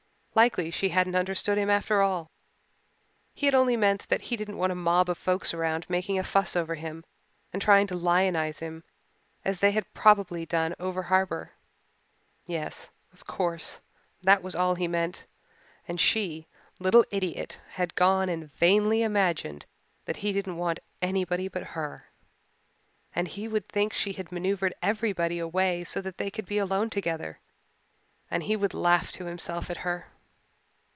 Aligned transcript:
Likely 0.33 0.71
she 0.71 0.87
hadn't 0.87 1.17
understood 1.17 1.57
him 1.57 1.69
after 1.69 2.01
all 2.01 2.31
he 3.33 3.47
had 3.47 3.53
only 3.53 3.75
meant 3.75 4.07
that 4.07 4.21
he 4.21 4.37
didn't 4.37 4.55
want 4.55 4.71
a 4.71 4.75
mob 4.75 5.09
of 5.09 5.17
folks 5.17 5.53
around 5.53 5.85
making 5.89 6.17
a 6.17 6.23
fuss 6.23 6.55
over 6.55 6.75
him 6.75 7.03
and 7.51 7.61
trying 7.61 7.85
to 7.87 7.97
lionize 7.97 8.59
him, 8.59 8.85
as 9.43 9.59
they 9.59 9.73
had 9.73 9.93
probably 9.93 10.45
done 10.45 10.73
over 10.79 11.03
harbour. 11.03 11.51
Yes, 12.45 12.89
of 13.11 13.27
course, 13.27 13.81
that 14.23 14.41
was 14.41 14.55
all 14.55 14.75
he 14.75 14.87
meant 14.87 15.27
and 15.85 15.99
she, 15.99 16.47
little 16.79 17.03
idiot, 17.11 17.59
had 17.71 17.93
gone 17.95 18.29
and 18.29 18.53
vainly 18.53 19.01
imagined 19.01 19.65
that 20.05 20.15
he 20.15 20.31
didn't 20.31 20.55
want 20.55 20.79
anybody 21.01 21.49
but 21.49 21.63
her. 21.75 22.07
And 23.13 23.27
he 23.27 23.49
would 23.49 23.65
think 23.67 23.91
she 23.91 24.13
had 24.13 24.31
manoeuvred 24.31 24.73
everybody 24.81 25.39
away 25.39 25.83
so 25.83 25.99
that 25.99 26.17
they 26.17 26.31
could 26.31 26.45
be 26.45 26.57
alone 26.57 26.89
together, 26.89 27.41
and 28.31 28.43
he 28.43 28.55
would 28.55 28.73
laugh 28.73 29.11
to 29.11 29.25
himself 29.25 29.69
at 29.69 29.75
her. 29.75 30.07